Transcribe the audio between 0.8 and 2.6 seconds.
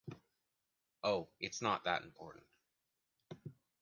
Oh, it’s not that important.